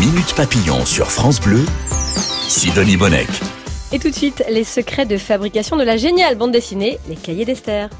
[0.00, 1.62] Minute Papillon sur France Bleu,
[2.48, 3.28] Sidonie Bonnec.
[3.92, 7.44] Et tout de suite, les secrets de fabrication de la géniale bande dessinée, les cahiers
[7.44, 7.90] d'Esther.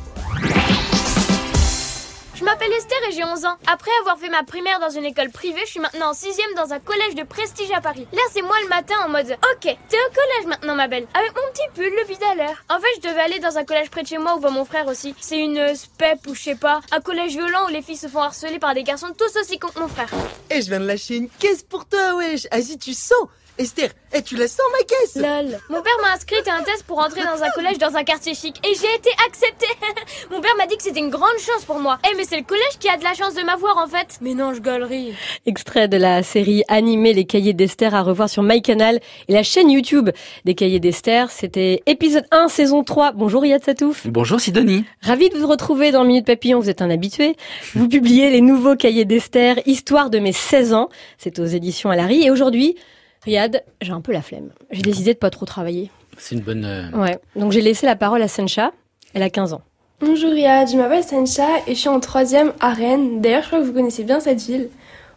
[3.12, 3.56] J'ai 11 ans.
[3.66, 6.72] Après avoir fait ma primaire dans une école privée, je suis maintenant en 6 dans
[6.72, 8.06] un collège de prestige à Paris.
[8.12, 11.06] Là, c'est moi le matin en mode Ok, t'es au collège maintenant, ma belle.
[11.14, 12.64] Avec mon petit pull, le vide à l'air.
[12.68, 14.64] En fait, je devais aller dans un collège près de chez moi où va mon
[14.64, 15.14] frère aussi.
[15.20, 16.80] C'est une spep ou je sais pas.
[16.92, 19.68] Un collège violent où les filles se font harceler par des garçons tous aussi con
[19.68, 20.10] que mon frère.
[20.50, 22.46] Et je viens de lâcher une caisse pour toi, wesh.
[22.52, 23.28] Vas-y, tu sens
[23.60, 25.58] Esther, eh, tu la sens ma caisse Lol.
[25.68, 28.32] Mon père m'a inscrite à un test pour entrer dans un collège dans un quartier
[28.32, 29.66] chic et j'ai été acceptée.
[30.30, 31.98] Mon père m'a dit que c'était une grande chance pour moi.
[32.10, 34.16] Eh mais c'est le collège qui a de la chance de m'avoir en fait.
[34.22, 35.12] Mais non, je galerie.
[35.44, 39.70] Extrait de la série animée Les Cahiers d'Esther à revoir sur MyCanal et la chaîne
[39.70, 40.08] YouTube
[40.46, 41.30] des Cahiers d'Esther.
[41.30, 43.12] C'était épisode 1, saison 3.
[43.12, 44.06] Bonjour Yad Satouf.
[44.06, 44.86] Bonjour Sidonie.
[45.02, 47.36] Ravi de vous retrouver dans Minute Papillon, vous êtes un habitué.
[47.74, 50.88] Vous publiez les nouveaux Cahiers d'Esther, Histoire de mes 16 ans.
[51.18, 52.76] C'est aux éditions Alary et aujourd'hui,
[53.24, 54.50] Riyad, j'ai un peu la flemme.
[54.70, 55.90] J'ai décidé de pas trop travailler.
[56.16, 56.64] C'est une bonne.
[56.64, 57.18] euh, Ouais.
[57.36, 58.72] Donc j'ai laissé la parole à Sencha.
[59.14, 59.62] Elle a 15 ans.
[60.00, 63.20] Bonjour Riyad, je m'appelle Sancha et je suis en troisième à Rennes.
[63.20, 64.70] D'ailleurs, je crois que vous connaissez bien cette ville.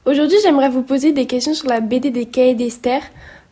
[0.05, 3.01] Aujourd'hui, j'aimerais vous poser des questions sur la BD des Cahiers d'Esther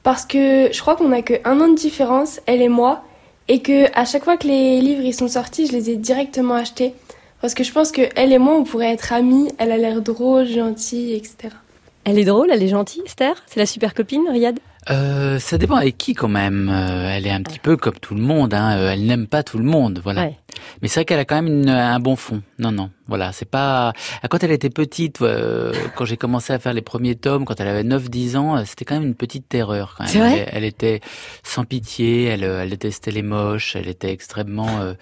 [0.04, 3.04] parce que je crois qu'on n'a que un an de différence, elle et moi,
[3.48, 6.56] et que à chaque fois que les livres ils sont sortis, je les ai directement
[6.56, 6.94] achetés
[7.40, 9.48] parce que je pense que elle et moi, on pourrait être amis.
[9.58, 11.56] Elle a l'air drôle, gentille, etc.
[12.04, 13.36] Elle est drôle, elle est gentille, Esther?
[13.46, 14.60] C'est la super copine, Riyad?
[14.90, 16.68] Euh, ça dépend avec qui quand même.
[16.74, 18.56] Euh, elle est un petit peu comme tout le monde.
[18.56, 18.76] Hein.
[18.80, 20.22] euh, Elle n'aime pas tout le monde, voilà.
[20.24, 20.38] Ouais.
[20.82, 22.42] Mais c'est vrai qu'elle a quand même une- un bon fond.
[22.58, 23.32] Non, non, voilà.
[23.32, 23.94] C'est pas.
[24.24, 27.60] Ah, Quand elle était petite, euh, quand j'ai commencé à faire les premiers tomes, quand
[27.62, 29.94] elle avait 9-10 ans, euh, c'était quand même une petite terreur.
[29.96, 30.12] Quand même.
[30.14, 30.40] C'est vrai?
[30.48, 31.02] Elle, elle était
[31.44, 32.24] sans pitié.
[32.26, 33.76] Elle, euh, elle détestait les moches.
[33.76, 34.94] Elle était extrêmement euh,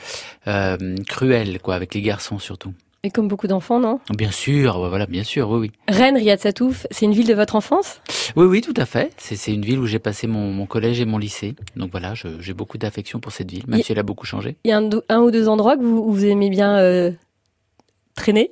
[0.48, 2.74] euh, cruelle, quoi, avec les garçons surtout.
[3.04, 4.02] Et comme beaucoup d'enfants, non?
[4.14, 5.72] Bien sûr, voilà, bien sûr, oui, oui.
[5.88, 8.02] Rennes, Riyad Satouf, c'est une ville de votre enfance?
[8.36, 9.14] Oui, oui, tout à fait.
[9.18, 11.56] C'est une ville où j'ai passé mon, mon collège et mon lycée.
[11.78, 14.58] Donc voilà, j'ai beaucoup d'affection pour cette ville, même Y- si elle a beaucoup changé.
[14.66, 17.12] Il y a un, ou deux endroits que vous, où vous aimez bien euh,
[18.16, 18.52] traîner?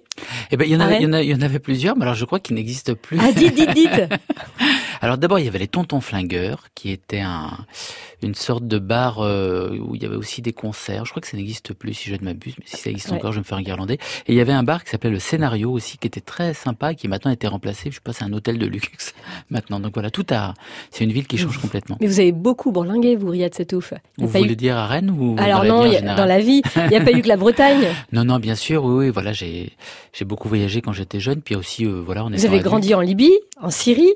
[0.51, 1.41] Eh ben, il y en Ah avait, ouais il y en a- il y en
[1.41, 3.19] avait plusieurs, mais alors je crois qu'ils n'existent plus.
[3.21, 4.01] Ah, dites, dites, dites
[5.01, 7.51] Alors d'abord, il y avait les Tontons Flingueurs, qui était un,
[8.23, 11.05] une sorte de bar euh, où il y avait aussi des concerts.
[11.05, 13.17] Je crois que ça n'existe plus, si je ne m'abuse, mais si ça existe Ouais.
[13.17, 13.95] encore, je vais me faire un guirlandais.
[14.27, 16.93] Et il y avait un bar qui s'appelait le Scénario aussi, qui était très sympa,
[16.93, 17.89] qui maintenant a été remplacé.
[17.89, 19.13] Je sais pas, c'est un hôtel de luxe
[19.49, 19.79] maintenant.
[19.79, 20.53] Donc voilà, tout a.
[20.91, 21.97] C'est une ville qui change complètement.
[22.01, 23.93] Mais vous avez beaucoup bourlingué, vous, Riyad Satouf.
[24.17, 26.25] Vous pas eu- voulez dire à Rennes ou Alors dans la non, vie a- dans
[26.25, 27.87] la vie, il n'y a pas eu que la Bretagne.
[28.11, 29.71] Non, non, bien sûr, oui, oui, voilà, j'ai
[30.13, 32.37] j'ai beaucoup voyagé quand j'étais jeune, puis aussi, euh, voilà, on est.
[32.37, 34.13] Vous avez grandi en Libye, en Syrie.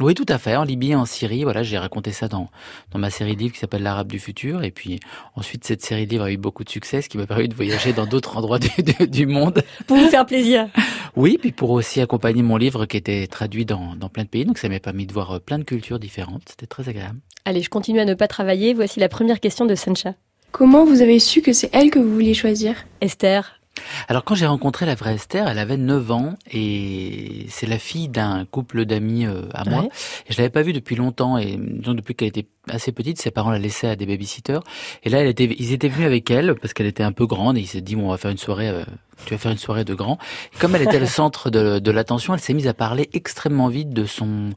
[0.00, 2.50] Oui, tout à fait, en Libye, en Syrie, voilà, j'ai raconté ça dans
[2.90, 4.98] dans ma série de livres qui s'appelle L'Arabe du futur, et puis
[5.36, 7.54] ensuite cette série de livres a eu beaucoup de succès, ce qui m'a permis de
[7.54, 9.62] voyager dans d'autres endroits du, du, du monde.
[9.86, 10.68] Pour vous faire plaisir.
[11.16, 14.44] Oui, puis pour aussi accompagner mon livre qui était traduit dans dans plein de pays,
[14.44, 16.42] donc ça m'a permis de voir euh, plein de cultures différentes.
[16.48, 17.20] C'était très agréable.
[17.44, 18.74] Allez, je continue à ne pas travailler.
[18.74, 20.14] Voici la première question de Sancha.
[20.50, 22.74] Comment vous avez su que c'est elle que vous vouliez choisir?
[23.00, 23.60] Esther,
[24.08, 28.08] Alors quand j'ai rencontré la vraie Esther, elle avait 9 ans et c'est la fille
[28.08, 29.80] d'un couple d'amis euh, à moi.
[29.82, 29.88] Ouais.
[30.28, 33.30] Et je l'avais pas vue depuis longtemps et donc depuis qu'elle était assez petite, ses
[33.30, 34.60] parents la laissaient à des babysitters.
[35.02, 37.58] Et là, elle était, ils étaient venus avec elle parce qu'elle était un peu grande
[37.58, 38.68] et ils s'est dit bon, on va faire une soirée.
[38.68, 38.84] euh,
[39.26, 40.18] tu vas faire une soirée de grands.
[40.54, 43.68] Et comme elle était le centre de, de l'attention, elle s'est mise à parler extrêmement
[43.68, 44.50] vite de son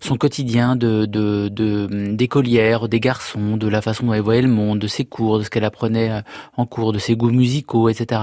[0.00, 4.48] son quotidien, de de de- d'écolière, des garçons, de la façon dont elle voyait le
[4.48, 6.20] monde, de ses cours, de ce qu'elle apprenait euh,
[6.56, 8.22] en cours, de ses goûts musicaux, etc.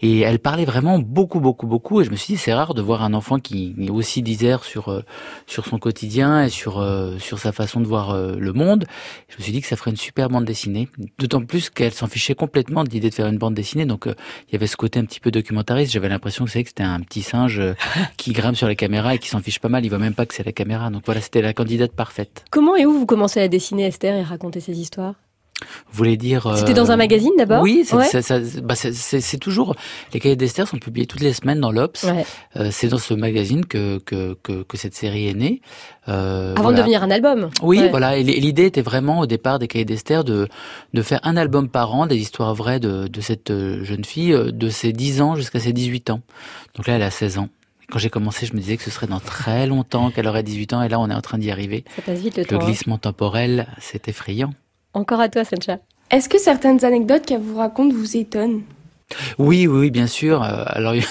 [0.00, 2.00] Et elle parlait vraiment beaucoup, beaucoup, beaucoup.
[2.00, 4.64] Et je me suis dit, c'est rare de voir un enfant qui est aussi disert
[4.64, 5.02] sur euh,
[5.46, 8.86] sur son quotidien et sur euh, sur sa façon de voir euh, le monde.
[9.28, 10.88] Je me suis dit que ça ferait une super bande dessinée.
[11.18, 13.86] D'autant plus qu'elle s'en fichait complètement de l'idée de faire une bande dessinée.
[13.86, 14.14] Donc euh,
[14.48, 15.92] il y avait ce côté un petit peu documentariste.
[15.92, 17.60] J'avais l'impression que c'était un petit singe
[18.16, 19.84] qui grimpe sur la caméra et qui s'en fiche pas mal.
[19.84, 20.90] Il voit même pas que c'est la caméra.
[20.90, 22.44] Donc voilà, c'était la candidate parfaite.
[22.50, 25.14] comment et où vous commencez à dessiner Esther et raconter ces histoires?
[25.90, 28.60] Vous voulez dire euh, C'était dans un magazine d'abord Oui, c'est Ouais.
[28.62, 28.74] bah,
[29.40, 29.74] toujours
[30.14, 32.02] les cahiers d'Esther sont publiés toutes les semaines dans l'Obs.
[32.04, 32.24] Ouais.
[32.56, 35.60] Euh, c'est dans ce magazine que, que, que, que cette série est née.
[36.08, 36.78] Euh, Avant voilà.
[36.78, 37.50] de devenir un album.
[37.62, 37.88] Oui, Ouais.
[37.90, 38.16] voilà.
[38.16, 40.48] Et l'idée était vraiment au départ des cahiers d'Esther de,
[40.94, 44.32] de faire un album par an des histoires vraies de, de cette euh, jeune fille
[44.32, 46.20] euh, de ses 10 ans jusqu'à ses 18 ans.
[46.76, 47.48] Donc là, elle a 16 ans.
[47.90, 50.74] Quand j'ai commencé, je me disais que ce serait dans très longtemps qu'elle aurait 18
[50.74, 51.84] ans et là, on est en train d'y arriver.
[51.96, 52.60] Ça passe vite le Le temps.
[52.60, 52.64] hein.
[52.64, 54.52] glissement temporel, c'est effrayant.
[54.94, 55.78] Encore à toi, Sancha.
[56.10, 58.62] Est-ce que certaines anecdotes qu'elle vous raconte vous étonnent?
[59.38, 60.42] Oui, oui, oui, bien sûr.
[60.42, 61.04] Euh, alors, il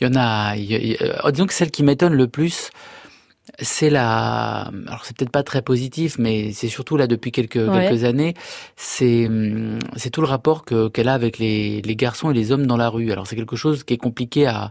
[0.00, 0.56] y en a.
[0.56, 2.70] y euh, disons que celle qui m'étonne le plus,
[3.60, 4.70] c'est la.
[4.86, 7.88] Alors, c'est peut-être pas très positif, mais c'est surtout là depuis quelques Ouais.
[7.88, 8.34] quelques années.
[8.76, 12.52] C'est hum, c'est tout le rapport que qu'elle a avec les les garçons et les
[12.52, 13.10] hommes dans la rue.
[13.12, 14.70] Alors, c'est quelque chose qui est compliqué à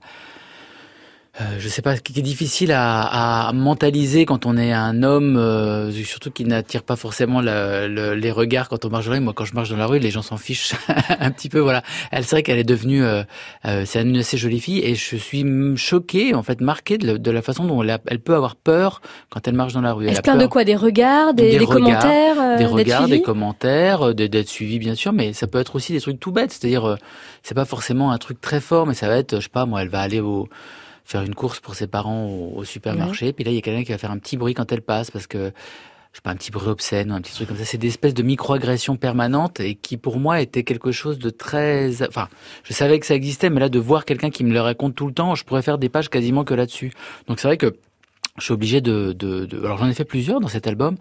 [1.40, 5.38] euh, je sais pas, qui est difficile à, à, mentaliser quand on est un homme,
[5.38, 9.24] euh, surtout qui n'attire pas forcément les regards quand on marche dans la rue.
[9.24, 10.74] Moi, quand je marche dans la rue, les gens s'en fichent
[11.20, 11.60] un petit peu.
[11.60, 13.22] Voilà, elle c'est vrai qu'elle est devenue, euh,
[13.66, 15.46] euh, c'est une assez jolie fille, et je suis
[15.76, 19.74] choqué, en fait, marqué de, la façon dont elle, peut avoir peur quand elle marche
[19.74, 20.08] dans la rue.
[20.08, 20.64] Elle, se plaint de quoi?
[20.64, 25.60] Des regards, des, commentaires, des regards, des commentaires, d'être suivi bien sûr, mais ça peut
[25.60, 26.52] être aussi des trucs tout bêtes.
[26.52, 26.98] C'est-à-dire,
[27.44, 29.84] c'est pas forcément un truc très fort, mais ça va être, je sais pas, moi,
[29.84, 30.50] elle va aller au
[31.08, 33.32] faire une course pour ses parents au, supermarché.
[33.32, 35.10] Puis là, il y a quelqu'un qui va faire un petit bruit quand elle passe
[35.10, 35.54] parce que
[36.12, 37.64] je sais pas, un petit bruit obscène ou un petit truc comme ça.
[37.64, 42.02] C'est des espèces de micro-agressions permanentes et qui, pour moi, était quelque chose de très,
[42.06, 42.28] enfin,
[42.64, 45.08] je savais que ça existait, mais là, de voir quelqu'un qui me le raconte tout
[45.08, 46.92] le temps, je pourrais faire des pages quasiment que là-dessus.
[47.28, 47.78] Donc c'est vrai que
[48.38, 49.60] je suis obligé de, de, de...
[49.60, 50.98] alors j'en ai fait plusieurs dans cet album.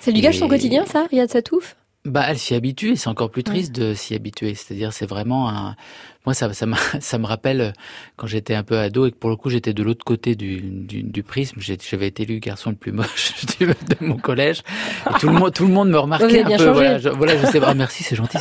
[0.00, 1.76] C'est du gage son quotidien, ça, Riyad Satouf?
[2.06, 4.54] Bah, elle s'y habitue et c'est encore plus triste de s'y habituer.
[4.54, 5.76] C'est-à-dire, c'est vraiment un.
[6.24, 6.66] Moi, ça, ça,
[7.00, 7.72] ça me rappelle euh,
[8.16, 10.60] quand j'étais un peu ado et que pour le coup, j'étais de l'autre côté du,
[10.60, 11.60] du, du prisme.
[11.60, 14.62] J'avais été élu garçon le plus moche de mon collège.
[15.10, 16.70] Et tout le monde, tout le monde me remarquait un peu.
[16.70, 17.60] Voilà je, voilà, je sais.
[17.62, 18.38] Oh, merci, c'est gentil.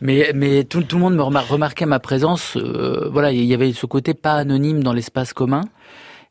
[0.00, 2.56] Mais, mais tout, tout le monde me remarquait ma présence.
[2.56, 5.62] Euh, voilà, il y avait ce côté pas anonyme dans l'espace commun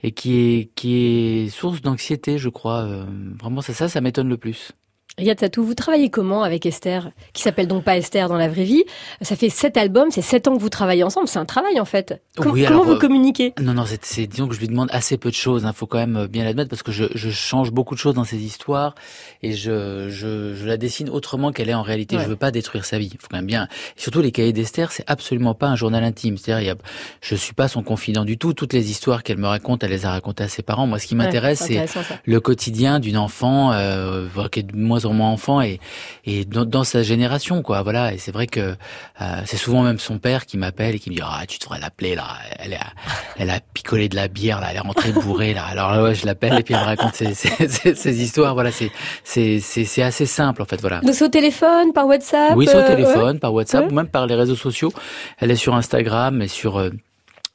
[0.01, 2.81] et qui est qui est source d'anxiété, je crois.
[2.81, 3.05] Euh,
[3.39, 4.73] vraiment, ça, ça, ça m'étonne le plus.
[5.19, 8.65] Riyad Satou, vous travaillez comment avec Esther, qui s'appelle donc pas Esther dans la vraie
[8.65, 8.83] vie?
[9.23, 11.85] Ça fait sept albums, c'est sept ans que vous travaillez ensemble, c'est un travail en
[11.85, 12.21] fait.
[12.35, 13.55] comment vous euh, communiquez?
[13.59, 15.63] Non, non, c'est disons que je lui demande assez peu de choses.
[15.63, 17.99] Il hein, faut quand même euh, bien l'admettre parce que je, je, change beaucoup de
[17.99, 18.93] choses dans ses histoires
[19.41, 22.19] et je, je, je la dessine autrement qu'elle est en réalité.
[22.19, 23.09] Je veux pas détruire sa vie.
[23.11, 23.67] Il faut quand même bien.
[23.97, 26.37] Et surtout les cahiers d'Esther, c'est absolument pas un journal intime.
[26.37, 26.75] C'est-à-dire,
[27.21, 28.53] je suis pas son confident du tout.
[28.53, 30.85] Toutes les histoires qu'elle me raconte, elle les a racontées à ses parents.
[30.85, 31.85] Moi, ce qui m'intéresse, c'est
[32.23, 35.79] le quotidien d'une enfant euh, qui est de moins moins enfant et,
[36.25, 37.81] et dans, sa génération, quoi.
[37.81, 38.13] Voilà.
[38.13, 38.75] Et c'est vrai que
[39.21, 41.79] euh, c'est souvent même son père qui m'appelle et qui me dit ah tu devrais
[41.79, 42.37] l'appeler là.
[42.59, 42.87] Elle a,
[43.37, 44.67] elle a picolé de la bière là.
[44.71, 45.65] Elle est rentrée bourrée là.
[45.65, 48.53] Alors ouais, je l'appelle et puis elle me raconte ses, ses, histoires.
[48.53, 48.71] Voilà.
[48.71, 48.91] C'est
[49.23, 50.79] c'est c'est assez simple en fait.
[50.81, 51.01] Voilà.
[51.01, 52.55] Donc c'est au téléphone, par WhatsApp.
[52.55, 54.91] Oui, c'est au euh, téléphone, par WhatsApp ou même par les réseaux sociaux.
[55.39, 56.91] Elle est sur Instagram et sur euh,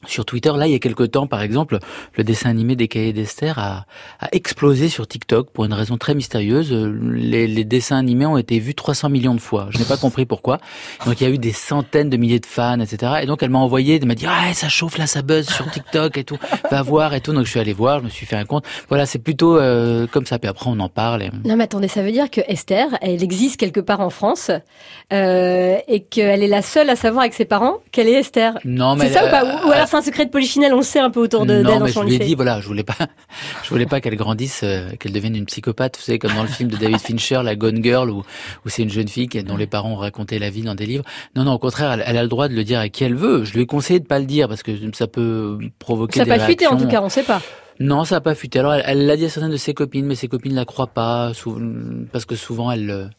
[0.06, 1.78] sur Twitter, là, il y a quelque temps, par exemple,
[2.14, 3.86] le dessin animé des Cahiers d'Esther a,
[4.20, 6.72] a, explosé sur TikTok pour une raison très mystérieuse.
[6.72, 9.68] Les, les, dessins animés ont été vus 300 millions de fois.
[9.70, 10.58] Je n'ai pas compris pourquoi.
[11.06, 13.20] Donc, il y a eu des centaines de milliers de fans, etc.
[13.22, 15.70] Et donc, elle m'a envoyé, elle m'a dit, ah, ça chauffe là, ça buzz sur
[15.70, 16.38] TikTok et tout.
[16.70, 17.32] Va voir et tout.
[17.32, 18.64] Donc, je suis allé voir, je me suis fait un compte.
[18.88, 20.38] Voilà, c'est plutôt euh, comme ça.
[20.38, 21.30] Puis après, on en parle.
[21.44, 24.50] Non, mais attendez, ça veut dire que Esther, elle existe quelque part en France
[25.12, 28.58] euh, et qu'elle est la seule à savoir avec ses parents qu'elle est Esther.
[28.64, 29.66] Non, mais c'est ça ou pas?
[29.66, 31.80] Ou alors c'est un secret de Polichinelle, on le sait un peu autour de Non,
[31.80, 32.96] mais je lui ai dit, voilà, je voulais pas,
[33.62, 35.98] je voulais pas qu'elle grandisse, euh, qu'elle devienne une psychopathe.
[35.98, 38.22] Vous savez, comme dans le film de David Fincher, La Gone Girl, où,
[38.64, 40.86] où c'est une jeune fille qui, dont les parents ont raconté la vie dans des
[40.86, 41.04] livres.
[41.36, 43.44] Non, non, au contraire, elle, a le droit de le dire à qui elle veut.
[43.44, 46.30] Je lui ai conseillé de pas le dire parce que ça peut provoquer ça des
[46.30, 47.42] Ça pas fuité, en tout cas, on sait pas.
[47.78, 48.60] Non, ça n'a pas fuité.
[48.60, 50.86] Alors, elle l'a dit à certaines de ses copines, mais ses copines ne la croient
[50.86, 51.32] pas,
[52.12, 53.10] parce que souvent, elle,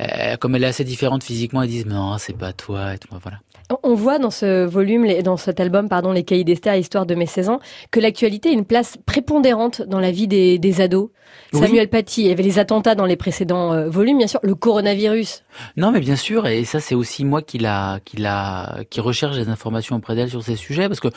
[0.00, 3.08] euh, comme elle est assez différente physiquement, elles disent non, c'est pas toi et tout.
[3.22, 3.38] Voilà.
[3.82, 7.26] On voit dans ce volume, dans cet album, pardon, Les Cahiers d'Esther, Histoire de mes
[7.26, 7.60] 16 ans,
[7.90, 11.10] que l'actualité a une place prépondérante dans la vie des, des ados.
[11.52, 14.54] Samuel Paty, il y avait les attentats dans les précédents euh, volumes, bien sûr, le
[14.54, 15.44] coronavirus.
[15.76, 19.36] Non, mais bien sûr, et ça c'est aussi moi qui l'a, qui l'a, qui recherche
[19.36, 21.08] des informations auprès d'elle sur ces sujets, parce que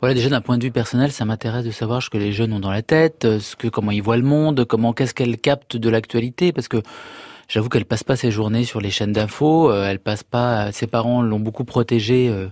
[0.00, 2.52] voilà, déjà d'un point de vue personnel, ça m'intéresse de savoir ce que les jeunes
[2.52, 5.38] ont dans la tête, euh, ce que comment ils voient le monde, comment qu'est-ce qu'elles
[5.38, 6.78] captent de l'actualité, parce que
[7.48, 9.70] J'avoue qu'elle passe pas ses journées sur les chaînes d'infos.
[9.70, 10.72] Euh, elle passe pas.
[10.72, 12.28] Ses parents l'ont beaucoup protégée.
[12.28, 12.48] Euh,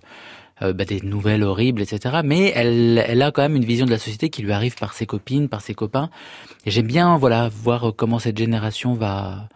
[0.62, 2.20] euh, bah, des nouvelles horribles, etc.
[2.22, 4.92] Mais elle, elle a quand même une vision de la société qui lui arrive par
[4.92, 6.10] ses copines, par ses copains.
[6.64, 9.48] Et j'aime bien, voilà, voir comment cette génération va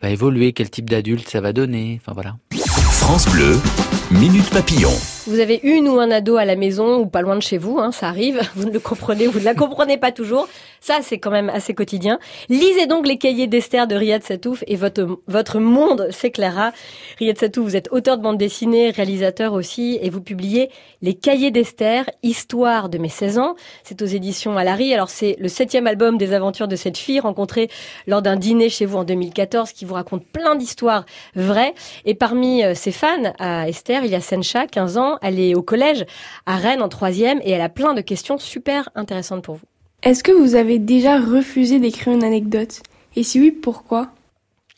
[0.00, 2.00] va évoluer, quel type d'adulte ça va donner.
[2.00, 2.36] Enfin voilà.
[2.52, 3.60] France Bleu,
[4.10, 4.88] Minute Papillon.
[5.28, 7.78] Vous avez une ou un ado à la maison ou pas loin de chez vous,
[7.78, 8.40] hein, ça arrive.
[8.56, 10.48] Vous ne le comprenez, vous ne la comprenez pas toujours.
[10.80, 12.18] Ça, c'est quand même assez quotidien.
[12.48, 16.72] Lisez donc les cahiers d'Esther de Riyad Satouf et votre, votre monde s'éclairera.
[17.18, 20.70] Riyad Satouf, vous êtes auteur de bande dessinée, réalisateur aussi, et vous publiez
[21.02, 23.54] Les cahiers d'Esther, histoire de mes 16 ans.
[23.82, 24.94] C'est aux éditions Alary.
[24.94, 27.68] Alors, c'est le septième album des aventures de cette fille rencontrée
[28.06, 31.74] lors d'un dîner chez vous en 2014 qui vous raconte plein d'histoires vraies.
[32.06, 35.54] Et parmi euh, ses fans à Esther, il y a Sencha, 15 ans, elle est
[35.54, 36.04] au collège
[36.46, 39.66] à Rennes en troisième et elle a plein de questions super intéressantes pour vous.
[40.02, 42.82] Est-ce que vous avez déjà refusé d'écrire une anecdote?
[43.16, 44.10] Et si oui, pourquoi?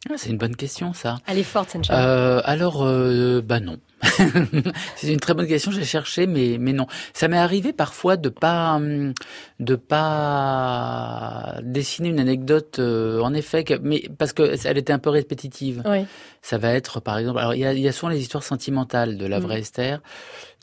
[0.08, 1.18] Ah, C'est une bonne question, ça.
[1.26, 1.76] Elle est forte.
[1.90, 3.76] Euh, alors, euh, bah non.
[4.96, 5.70] c'est une très bonne question.
[5.70, 6.86] J'ai cherché, mais mais non.
[7.12, 8.80] Ça m'est arrivé parfois de pas
[9.58, 12.78] de pas dessiner une anecdote.
[12.78, 15.82] Euh, en effet, mais parce que elle était un peu répétitive.
[15.84, 16.06] Oui.
[16.40, 19.18] Ça va être, par exemple, alors il y a, y a souvent les histoires sentimentales
[19.18, 19.42] de la mm.
[19.42, 20.00] vraie Esther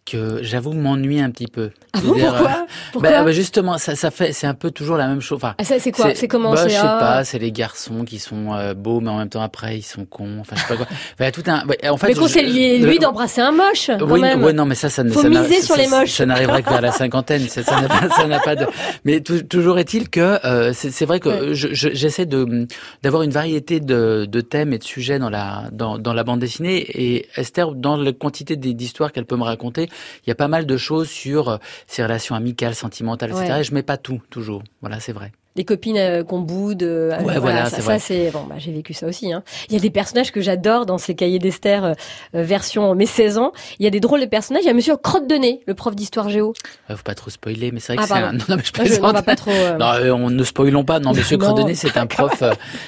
[0.10, 1.72] que j'avoue m'ennuie un petit peu.
[1.94, 2.30] Ah bon, pourquoi?
[2.30, 3.12] euh, Pourquoi?
[3.12, 5.36] bah, bah, justement, ça, ça fait, c'est un peu toujours la même chose.
[5.38, 6.16] Enfin, Ah, ça, c'est quoi?
[6.16, 9.10] C'est comment bah, Je sais ah, pas, c'est les garçons qui sont euh, beaux, mais
[9.10, 10.38] en même temps après ils sont cons.
[10.40, 10.88] Enfin, je sais pas quoi.
[11.28, 11.66] A tout un.
[11.68, 14.42] ouais, en fait, Mais je- conseillez lui je- d'embrasser un moche, quand oui, même.
[14.44, 16.12] ouais, non, mais ça, ça ne Faut ça miser ça- sur ça- les moches.
[16.12, 17.42] Ça n'arriverait que vers la cinquantaine.
[17.50, 18.66] Ça ça n'a pas, ça de.
[19.04, 21.54] Mais tou- toujours est-il que euh, c'est vrai que Ouais.
[21.56, 22.68] je- je- j'essaie de
[23.04, 26.40] d'avoir une variété de, de thèmes et de sujets dans la dans, dans la bande
[26.40, 26.78] dessinée.
[26.78, 29.90] Et Esther, dans la quantité d'histoires qu'elle peut me raconter,
[30.26, 33.46] il y a pas mal de choses sur euh, ses relations amicales, sentimentales, etc.
[33.54, 33.60] Ouais.
[33.62, 34.64] Et je mets pas tout toujours.
[34.82, 35.32] Voilà, c'est vrai.
[35.56, 36.84] Les copines euh, qu'on boude.
[36.84, 37.98] euh, Ouais, voilà, ça, c'est ça, vrai.
[38.00, 38.44] c'est bon.
[38.48, 39.34] Bah, j'ai vécu ça aussi.
[39.34, 39.42] Hein.
[39.70, 41.94] Il y a des personnages que j'adore dans ces cahiers d'Esther euh,
[42.36, 43.54] version mes 16 ans.
[43.80, 44.62] Il y a des drôles de personnages.
[44.66, 46.54] Il y a Monsieur Crotte de nez, le prof d'histoire géo.
[46.92, 48.34] Euh, faut pas trop spoiler, mais c'est vrai Ah, que c'est un.
[48.34, 49.50] Non, non, mais je on va pas trop.
[49.80, 49.94] Non,
[50.26, 51.00] on ne spoilons pas.
[51.00, 51.46] Non, Monsieur Non.
[51.56, 52.44] Credennet, c'est un prof.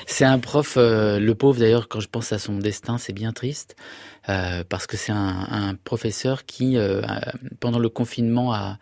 [0.05, 0.73] c'est un prof.
[0.77, 3.75] le pauvre d'ailleurs, quand je pense à son destin, c'est bien triste
[4.69, 7.01] parce que c'est un, professeur qui, euh,
[7.59, 8.77] pendant le confinement, a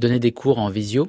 [0.00, 1.08] donné des cours en visio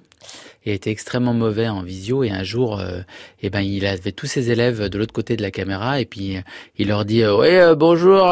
[0.63, 2.23] et était extrêmement mauvais en visio.
[2.23, 2.99] Et un jour, euh,
[3.41, 6.37] eh ben, il avait tous ses élèves de l'autre côté de la caméra et puis
[6.37, 6.41] euh,
[6.77, 8.31] il leur dit euh, "Ouais, euh, bonjour.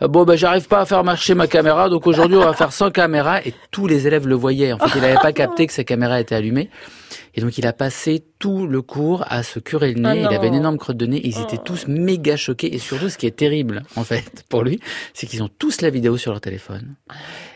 [0.00, 2.90] bon, ben, j'arrive pas à faire marcher ma caméra, donc aujourd'hui on va faire sans
[2.90, 4.72] caméra." Et tous les élèves le voyaient.
[4.72, 6.68] En fait, il n'avait pas capté que sa caméra était allumée.
[7.36, 10.08] Et donc il a passé tout le cours à se curer le nez.
[10.08, 10.28] Ah il non.
[10.30, 11.20] avait une énorme crotte de nez.
[11.22, 11.42] Ils Oh.
[11.44, 12.74] étaient tous méga choqués.
[12.74, 14.80] Et surtout, ce qui est terrible, en fait, pour lui,
[15.14, 16.96] c'est qu'ils ont tous la vidéo sur leur téléphone.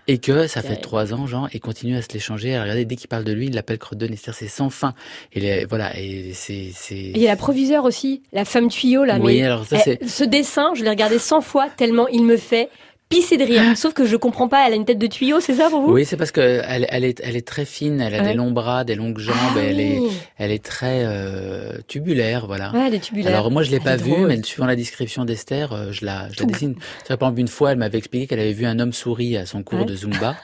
[0.07, 2.55] Et que ça fait trois ans, genre, et continue à se l'échanger.
[2.57, 3.79] À regarder, dès qu'il parle de lui, il l'appelle.
[3.81, 4.95] C'est-à-dire, c'est sans fin.
[5.33, 5.99] Et les- voilà.
[5.99, 9.19] Et c'est, il y a la proviseure aussi, la femme tuyau là.
[9.21, 10.07] oui, mais alors ça, c'est.
[10.07, 12.69] ce dessin, je l'ai regardé 100 fois tellement il me fait
[13.15, 13.77] pisser de rire.
[13.77, 14.67] Sauf que je comprends pas.
[14.67, 15.93] Elle a une tête de tuyau, c'est ça pour vous?
[15.93, 18.01] Oui, c'est parce que elle, elle est, elle est très fine.
[18.01, 18.29] Elle a Ouais.
[18.31, 19.35] des longs bras, des longues jambes.
[19.57, 20.09] Ah elle est, oui.
[20.39, 22.73] elle est très euh, tubulaire, voilà.
[22.73, 23.33] Ouais, des tubulaires.
[23.33, 24.29] Alors moi je l'ai Elle pas est vu, drôle.
[24.29, 26.47] mais suivant la description d'Esther, euh, je la, je la Tout.
[26.47, 26.75] dessine.
[27.09, 29.63] Par exemple, une fois, elle m'avait expliqué qu'elle avait vu un homme souris à son
[29.63, 29.85] cours Ouais.
[29.87, 30.37] de Zumba.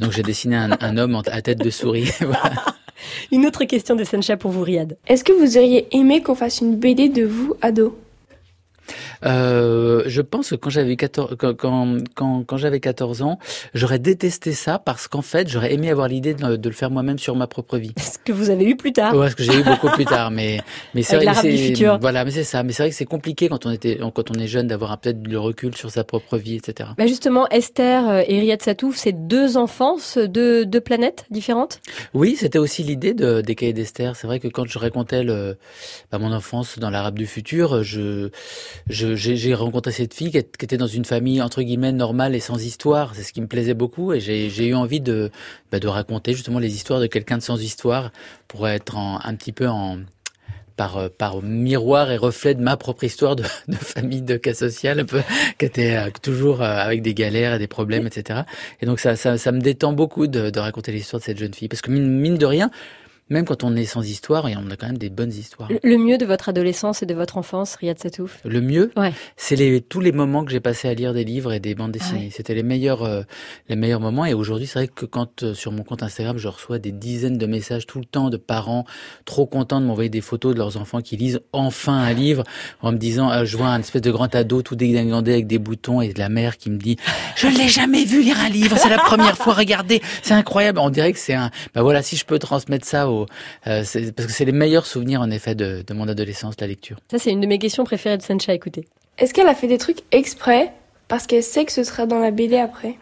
[0.00, 2.10] Donc j'ai dessiné un, un homme à tête de souris.
[2.20, 2.52] Voilà.
[3.30, 4.96] Une autre question de Sencha pour vous, Riyad.
[5.06, 7.96] Est-ce que vous auriez aimé qu'on fasse une BD de vous, ado?
[9.24, 13.38] Euh, je pense que quand j'avais 14, quand, quand, j'avais 14 ans,
[13.74, 17.36] j'aurais détesté ça parce qu'en fait, j'aurais aimé avoir l'idée de le faire moi-même sur
[17.36, 17.94] ma propre vie.
[18.26, 19.14] Que vous avez eu plus tard.
[19.14, 20.58] Ouais, ce que j'ai eu beaucoup plus tard, mais
[20.96, 21.16] mais c'est
[22.00, 22.64] voilà, mais c'est ça.
[22.64, 25.24] Mais c'est vrai que c'est compliqué quand on était quand on est jeune d'avoir peut-être
[25.24, 26.90] le recul sur sa propre vie, etc.
[26.98, 31.80] Bah justement, Esther euh, et Riyad Satouf, c'est deux enfances, deux, deux planètes différentes?
[32.14, 34.16] Oui, c'était aussi l'idée de, des cahiers d'Esther.
[34.16, 35.56] C'est vrai que quand je racontais le,
[36.10, 38.30] bah, mon enfance dans l'arabe du futur, je,
[38.88, 43.14] j'ai, rencontré cette fille qui, était dans une famille entre guillemets normale et sans histoire.
[43.14, 45.30] C'est ce qui me plaisait beaucoup et j'ai eu envie de,
[45.76, 48.10] bah, de raconter justement les histoires de quelqu'un de sans histoire
[48.48, 49.98] pour être un petit peu en
[50.74, 53.42] par, euh, par miroir et reflet de ma propre histoire de,
[53.74, 55.20] famille de cas social, un peu,
[55.58, 58.40] qui était euh, toujours euh, avec des galères et des problèmes, etc.
[58.80, 61.68] Et donc ça, ça, me détend beaucoup de, raconter l'histoire de cette jeune fille.
[61.68, 62.70] Parce que mine de rien,
[63.28, 65.68] même quand on est sans histoire, et on a quand même des bonnes histoires.
[65.82, 69.12] Le- mieux de votre adolescence et de votre enfance, Riyad Satouf Le mieux, Ouais.
[69.36, 71.90] c'est les, tous les moments que j'ai passés à lire des livres et des bandes
[71.92, 72.18] dessinées.
[72.20, 72.30] Ah ouais.
[72.32, 73.22] C'était les meilleurs, euh,
[73.68, 74.24] les meilleurs moments.
[74.26, 77.38] Et aujourd'hui, c'est vrai que quand euh, sur mon compte Instagram, je reçois des dizaines
[77.38, 78.84] de messages tout le temps de parents
[79.24, 82.44] trop contents de m'envoyer des photos de leurs enfants qui lisent enfin un livre,
[82.82, 85.58] en me disant, euh, je vois un espèce de grand ado tout dégingandé avec des
[85.58, 86.96] boutons et de la mère qui me dit,
[87.36, 90.78] je ne l'ai jamais vu lire un livre, c'est la première fois, regardez, c'est incroyable.
[90.78, 93.26] On dirait que c'est un, bah voilà, si je peux transmettre ça au,
[93.66, 96.66] euh, c'est- parce que c'est les meilleurs souvenirs en effet de, de mon adolescence, la
[96.66, 96.98] lecture.
[97.10, 98.86] Ça, c'est une de mes questions préférées de Sencha, écoutez.
[99.18, 100.72] Est-ce qu'elle a fait des trucs exprès
[101.08, 102.96] parce qu'elle sait que ce sera dans la BD après?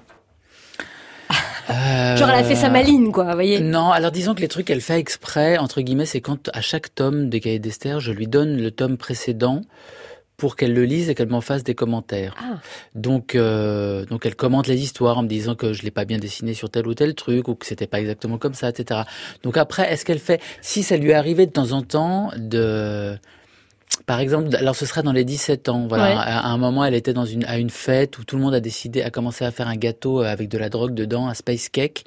[1.66, 4.49] Genre, elle a fait sa Euh, maline, quoi, vous voyez Non, alors disons que les
[4.49, 8.12] trucs qu'elle fait exprès, entre guillemets, c'est quand à chaque tome des cahiers d'Esther, je
[8.12, 9.62] lui donne le tome précédent
[10.37, 12.35] pour qu'elle le lise et qu'elle m'en fasse des commentaires.
[12.38, 12.59] Ah.
[12.95, 16.19] Donc, euh, donc elle commente les histoires en me disant que je l'ai pas bien
[16.19, 19.03] dessiné sur tel ou tel truc ou que c'était pas exactement comme ça, etc.
[19.43, 23.17] Donc après, est-ce qu'elle fait, si ça lui arrivé de temps en temps de,
[24.07, 25.87] par exemple, alors ce sera dans les 17 ans.
[25.89, 26.13] Voilà, Ouais.
[26.17, 28.55] à, à un moment, elle était dans une à une fête où tout le monde
[28.55, 31.35] a décidé, a commencé à faire un gâteau euh, avec de la drogue dedans, un
[31.35, 32.05] space cake.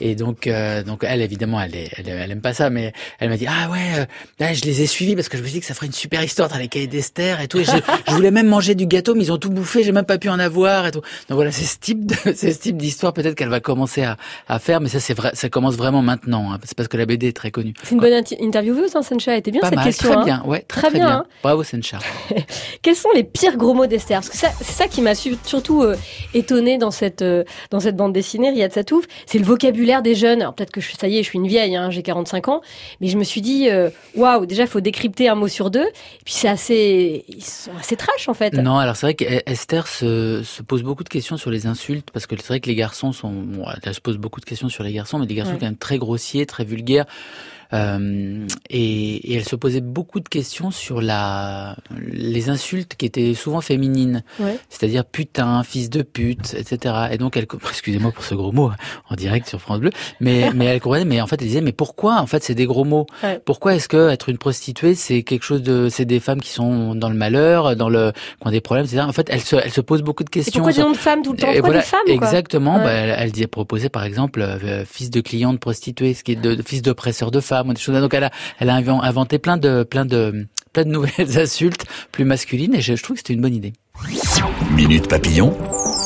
[0.00, 3.28] Et donc, euh, donc elle évidemment, elle, est, elle, elle aime pas ça, mais elle
[3.28, 4.04] m'a dit ah ouais, euh,
[4.40, 5.92] là, je les ai suivis parce que je me suis dit que ça ferait une
[5.92, 7.58] super histoire dans les cahiers d'Esther et tout.
[7.58, 7.70] Et je,
[8.08, 10.28] je voulais même manger du gâteau, mais ils ont tout bouffé, j'ai même pas pu
[10.28, 11.00] en avoir et tout.
[11.28, 14.16] Donc voilà, c'est ce type de, c'est ce type d'histoire peut-être qu'elle va commencer à,
[14.48, 16.52] à faire, mais ça c'est vrai, ça commence vraiment maintenant.
[16.52, 16.58] hein.
[16.64, 17.74] c'est parce que la BD est très connue.
[17.84, 19.32] C'est une bonne intervieweuse, hein, Sencha.
[19.32, 20.08] Elle était bien Pas cette mal, question.
[20.10, 20.24] très hein.
[20.24, 21.25] bien, ouais, très, Très très bien, bien.
[21.42, 21.98] Bravo Sencha.
[22.82, 25.36] Quels sont les pires gros mots d'Esther Parce que ça, c'est ça qui m'a su-
[25.44, 25.96] surtout euh,
[26.34, 30.40] étonné dans cette euh, dans cette bande dessinée Riyad Satouf, c'est le vocabulaire des jeunes.
[30.42, 32.60] Alors peut-être que je, ça y est, je suis une vieille, hein, j'ai 45 ans,
[33.00, 35.86] mais je me suis dit euh, waouh, déjà faut décrypter un mot sur deux.
[35.86, 38.52] Et puis c'est assez, ils sont assez trash en fait.
[38.54, 42.26] Non, alors c'est vrai qu'Esther se, se pose beaucoup de questions sur les insultes, parce
[42.26, 43.30] que c'est vrai que les garçons sont...
[43.30, 45.58] Bon, elle se pose beaucoup de questions sur les garçons, mais des garçons Ouais.
[45.60, 47.06] quand même très grossiers, très vulgaires.
[47.72, 53.34] Euh, et, et elle se posait beaucoup de questions sur la, les insultes qui étaient
[53.34, 54.58] souvent féminines, Ouais.
[54.68, 56.94] c'est-à-dire putain, fils de pute, etc.
[57.12, 58.76] Et donc elle, excusez-moi pour ce gros mot hein,
[59.10, 61.72] en direct sur France Bleu, mais mais elle comprenait, mais en fait elle disait mais
[61.72, 63.06] pourquoi en fait c'est des gros mots?
[63.22, 63.40] Ouais.
[63.44, 66.94] Pourquoi est-ce que être une prostituée c'est quelque chose de, c'est des femmes qui sont
[66.94, 69.02] dans le malheur, dans le, qui ont des problèmes, etc.
[69.02, 70.60] En fait elle se, elle se pose beaucoup de Et questions.
[70.62, 71.48] pourquoi des noms de femmes tout le temps?
[71.50, 72.76] Et Pourquoi voilà, des femmes exactement.
[72.76, 72.84] Ouais.
[72.84, 76.32] Bah, elle, elle disait proposer par exemple euh, fils de client de prostituée, ce qui
[76.32, 77.98] est de fils d'oppresseur de femmes, ou des choses.
[78.00, 81.84] Donc elle a, elle a inven- inventé plein de, plein de, plein de nouvelles insultes
[82.12, 83.72] plus masculines et je, je trouve que c'était une bonne idée.
[84.74, 85.56] Minute Papillon,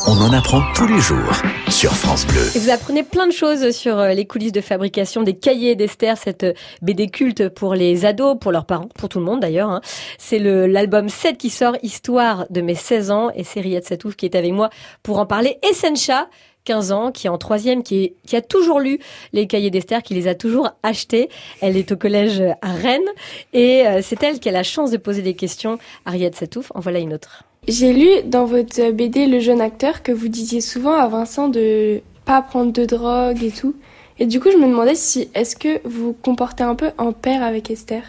[0.07, 1.33] on en apprend tous les jours
[1.69, 2.41] sur France Bleu.
[2.55, 6.17] Et vous apprenez plein de choses sur euh, les coulisses de fabrication des cahiers d'Esther,
[6.17, 6.53] cette euh,
[6.83, 9.71] BD culte pour les ados, pour leurs parents, pour tout le monde d'ailleurs.
[9.71, 9.81] hein.
[10.19, 14.27] C'est l'album 7 qui sort, Histoire de mes 16 ans, et c'est Riyad Satouf qui
[14.27, 14.71] est avec moi
[15.03, 15.59] pour en parler.
[15.69, 16.29] Et Sencha,
[16.71, 19.01] 15 ans, qui est en troisième, qui, est, qui a toujours lu
[19.33, 21.29] les cahiers d'Esther, qui les a toujours achetés.
[21.61, 23.11] Elle est au collège à Rennes,
[23.53, 26.71] et euh, c'est elle qui a la chance de poser des questions à Riyad Satouf.
[26.77, 27.43] En voilà une autre.
[27.67, 32.03] J'ai lu dans votre BD Le jeune acteur que vous disiez souvent à Vincent de
[32.25, 33.75] pas prendre de drogue et tout.
[34.21, 37.13] Et du coup, je me demandais si est-ce que vous vous comportez un peu en
[37.13, 38.05] paire avec Esther?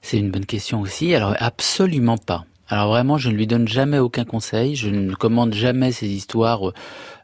[0.00, 1.14] C'est une bonne question aussi.
[1.14, 2.46] Alors absolument pas.
[2.74, 4.74] Alors vraiment, je ne lui donne jamais aucun conseil.
[4.74, 6.72] Je ne commande jamais ses histoires.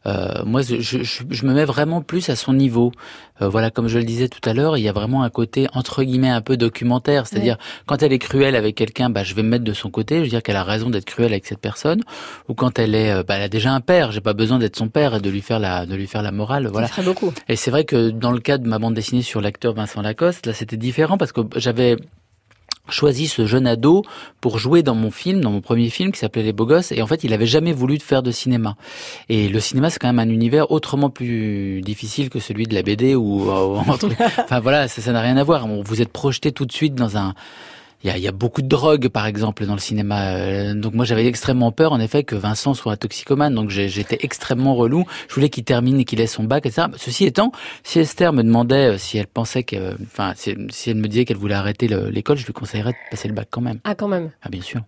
[0.07, 2.93] Euh, moi, je, je, je me mets vraiment plus à son niveau.
[3.43, 5.67] Euh, voilà, comme je le disais tout à l'heure, il y a vraiment un côté
[5.73, 7.27] entre guillemets un peu documentaire.
[7.27, 10.19] C'est-à-dire, quand elle est cruelle avec quelqu'un, bah, je vais me mettre de son côté.
[10.19, 12.01] Je veux dire qu'elle a raison d'être cruelle avec cette personne.
[12.49, 14.13] Ou quand elle est, euh, bah, elle a déjà un père.
[14.13, 16.31] J'ai pas besoin d'être son père et de lui faire la, de lui faire la
[16.31, 16.69] morale.
[16.69, 16.87] Voilà.
[16.87, 17.33] Ça beaucoup.
[17.49, 20.47] Et c'est vrai que dans le cas de ma bande dessinée sur l'acteur Vincent Lacoste,
[20.47, 21.97] là c'était différent parce que j'avais
[22.89, 24.03] choisi ce jeune ado
[24.41, 27.03] pour jouer dans mon film, dans mon premier film qui s'appelait Les Beaux Gosses, et
[27.03, 28.75] en fait il avait jamais voulu de faire de cinéma.
[29.29, 32.83] Et le cinéma c'est quand même un univers autrement plus difficile que celui de la
[32.83, 34.09] BD ou, entre-
[34.43, 35.69] enfin voilà, ça n'a rien à voir.
[35.69, 37.35] Vous êtes projeté tout de suite dans un
[38.03, 40.35] il y a, il y a beaucoup de drogue, par exemple, dans le cinéma.
[40.37, 43.55] Euh, Donc moi, j'avais extrêmement peur, en effet, que Vincent soit un toxicomane.
[43.55, 45.05] Donc j'étais extrêmement relou.
[45.29, 46.89] Je voulais qu'il termine et qu'il ait son bac, etc.
[46.97, 50.91] Ceci étant, si Esther me demandait euh, si elle pensait que, euh, enfin, si, si
[50.91, 53.49] elle me disait qu'elle voulait arrêter le- l'école, je lui conseillerais de passer le bac
[53.51, 53.81] quand même.
[53.85, 54.31] Ah, quand même.
[54.43, 54.81] Ah, bien sûr.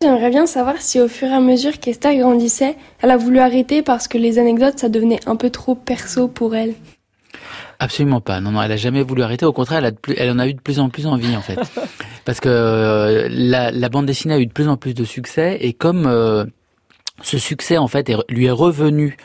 [0.00, 3.82] J'aimerais bien savoir si au fur et à mesure qu'Esther grandissait, elle a voulu arrêter
[3.82, 6.74] parce que les anecdotes, ça devenait un peu trop perso pour elle.
[7.78, 8.40] Absolument pas.
[8.40, 9.44] Non, non, elle a jamais voulu arrêter.
[9.44, 11.36] Au contraire, elle, a de plus, elle en a eu de plus en plus envie,
[11.36, 11.58] en fait.
[12.24, 15.58] Parce que euh, la, la bande dessinée a eu de plus en plus de succès.
[15.60, 16.44] Et comme euh,
[17.22, 19.16] ce succès, en fait, est- lui est revenu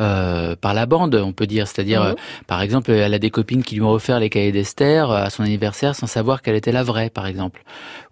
[0.00, 1.66] euh, par la bande, on peut dire.
[1.68, 2.08] C'est-à-dire, Mhm.
[2.10, 2.14] euh,
[2.46, 5.30] par exemple, elle a des copines qui lui ont offert les cahiers d'Esther euh, à
[5.30, 7.62] son anniversaire sans savoir qu'elle était la vraie, par exemple.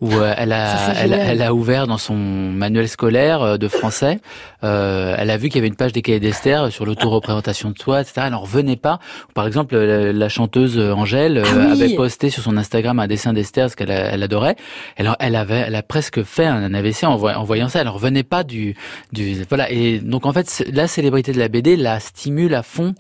[0.00, 4.20] Ou euh, elle, a, Ça, elle, a ouvert dans son manuel scolaire de français,
[4.64, 7.78] euh, elle a vu qu'il y avait une page des cahiers d'Esther sur l'auto-représentation de
[7.78, 8.22] soi, etc.
[8.26, 8.98] Elle n'en revenait pas.
[9.34, 11.72] Par exemple, la, la chanteuse Angèle Ah oui.
[11.82, 14.56] avait posté sur son Instagram un dessin d'Esther, ce qu'elle elle adorait.
[14.96, 17.80] Elle, elle avait, elle a presque fait un AVC en, voy- en voyant ça.
[17.80, 18.74] Elle en revenait pas du,
[19.12, 19.70] du, voilà.
[19.70, 22.94] Et donc en fait, la célébrité de la BD la stimule à fond,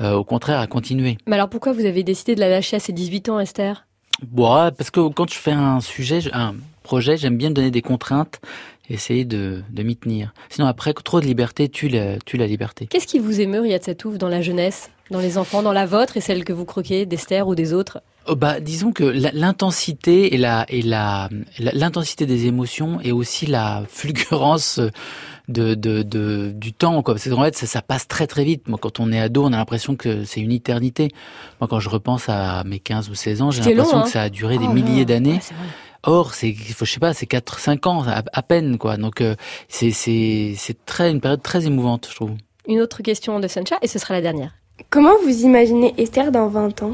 [0.00, 1.18] euh, au contraire, à continuer.
[1.26, 3.86] Mais alors pourquoi vous avez décidé de la lâcher à ses 18 ans, Esther?
[4.26, 7.70] Bon, ouais, parce que quand je fais un sujet, je- un projet, j'aime bien donner
[7.70, 8.40] des contraintes
[8.88, 10.32] et essayer de, de m'y tenir.
[10.48, 12.86] Sinon après, trop de liberté tue la, tue la liberté.
[12.86, 16.16] Qu'est-ce qui vous émeut, Riyad Satouf, dans la jeunesse, dans les enfants, dans la vôtre
[16.16, 18.00] et celle que vous croquez, d'Esther ou des autres?
[18.28, 23.46] Oh, bah, disons que l'intensité et la et la la- l'intensité des émotions et aussi
[23.46, 24.80] la fulgurance
[25.48, 27.14] de, de, de du temps quoi.
[27.14, 28.68] Parce qu'en fait ça, ça passe très très vite.
[28.68, 31.10] Moi quand on est ado, on a l'impression que c'est une éternité.
[31.60, 34.02] Moi quand je repense à mes 15 ou 16 ans, j'ai l'impression hein.
[34.02, 35.04] que ça a duré des Oh milliers non.
[35.06, 35.32] d'années.
[35.34, 35.66] Ouais.
[36.08, 38.96] Or, c'est, je sais pas, c'est 4, 5 ans à, à peine, quoi.
[38.96, 39.34] Donc, euh,
[39.66, 42.30] c'est, c'est, c'est très, une période très émouvante, je trouve.
[42.68, 44.52] Une autre question de Sancha et ce sera la dernière.
[44.88, 46.92] Comment vous imaginez Esther dans 20 ans?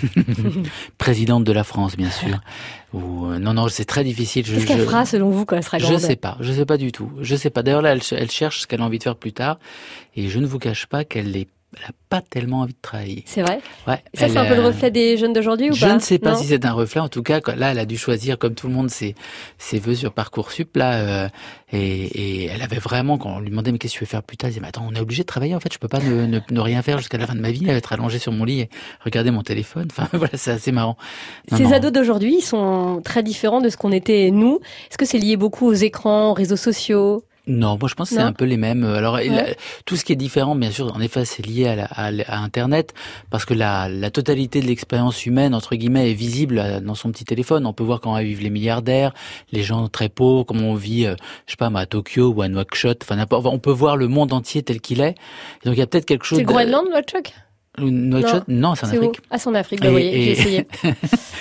[0.98, 2.40] Présidente de la France, bien sûr.
[2.92, 4.44] Ou, euh, non, non, c'est très difficile.
[4.46, 6.52] Je, Qu'est-ce qu'elle je- fera selon vous quand elle sera Je grande sais pas, je
[6.52, 7.10] sais pas du tout.
[7.20, 7.62] Je sais pas.
[7.62, 9.58] D'ailleurs là, elle, elle cherche ce qu'elle a envie de faire plus tard,
[10.16, 13.22] et je ne vous cache pas qu'elle est elle a pas tellement envie de travailler.
[13.26, 13.60] C'est vrai?
[13.86, 14.02] Ouais.
[14.14, 15.94] Ça, c'est un peu le euh, reflet des jeunes d'aujourd'hui ou Je pas?
[15.94, 17.00] ne sais pas Non si c'est un reflet.
[17.00, 19.14] En tout cas, là, elle a dû choisir, comme tout le monde, ses,
[19.58, 21.28] ses vœux sur Parcoursup, là, euh,
[21.72, 24.22] et, et elle avait vraiment, quand on lui demandait, mais qu'est-ce que tu veux faire
[24.22, 25.88] plus tard, elle disait, mais attends, on est obligé de travailler, en fait, je peux
[25.88, 28.32] pas ne, ne, ne rien faire jusqu'à la fin de ma vie, être allongé sur
[28.32, 28.68] mon lit et
[29.04, 29.88] regarder mon téléphone.
[29.90, 30.96] Enfin, voilà, c'est assez marrant.
[31.50, 31.72] Non, Ces non.
[31.72, 34.60] ados d'aujourd'hui, ils sont très différents de ce qu'on était nous.
[34.90, 37.24] Est-ce que c'est lié beaucoup aux écrans, aux réseaux sociaux?
[37.48, 38.84] Non, moi je pense que c'est un peu les mêmes.
[38.84, 39.56] Alors il- Ouais.
[39.84, 42.24] tout ce qui est différent, bien sûr, en effet, c'est lié à, la- à l-
[42.28, 42.94] à Internet,
[43.30, 47.10] parce que la, la totalité de l'expérience humaine entre guillemets est visible euh, dans son
[47.10, 47.66] petit téléphone.
[47.66, 49.12] On peut voir comment vivent les milliardaires,
[49.50, 52.48] les gens très pauvres, comment on vit, euh, je sais pas, à Tokyo ou à
[52.48, 53.02] Nouakchott.
[53.02, 53.46] Enfin, n'importe.
[53.46, 55.16] On peut voir le monde entier tel qu'il est.
[55.62, 56.38] Et donc il y a peut-être quelque chose.
[56.38, 57.26] C'est Groenland, Nouakchott?
[57.28, 57.32] Ou
[57.80, 59.20] Nouakchott Non, c'est en où Afrique.
[59.30, 60.66] Ah, c'est en Afrique, bah, Et- vous voyez, et- j'ai essayé.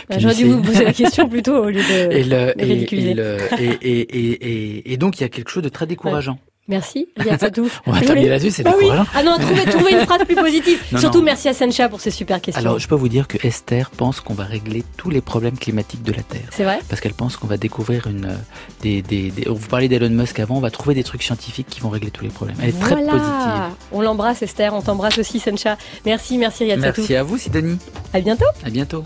[0.09, 3.11] Bah, J'aurais dû vous poser la question plutôt au lieu de, Et, le, de ridiculiser.
[3.11, 6.37] et, le- et donc il y a quelque chose de très décourageant.
[6.71, 7.07] Merci.
[7.85, 8.85] On va terminer là-dessus, c'est Ah oui.
[8.85, 9.05] décourageant.
[9.13, 10.79] Ah non, trouvez, trouvez une phrase plus positive.
[10.91, 11.25] Non, Surtout non.
[11.25, 12.59] merci à Sencha pour ces super questions.
[12.65, 16.01] Alors je peux vous dire que Esther pense qu'on va régler tous les problèmes climatiques
[16.03, 16.47] de la Terre.
[16.51, 18.35] C'est vrai parce qu'elle pense qu'on va découvrir une euh,
[18.81, 21.79] des, des, des- vous parlez d'Elon Musk avant, on va trouver des trucs scientifiques qui
[21.81, 22.55] vont régler tous les problèmes.
[22.61, 23.11] Elle est très Voilà.
[23.11, 23.75] positive.
[23.91, 25.77] On l'embrasse Esther, on t'embrasse aussi Sencha.
[26.05, 26.79] Merci, merci Riyad.
[26.79, 27.77] Merci à vous Sidonie.
[28.13, 28.45] À bientôt.
[28.65, 29.03] À bientôt.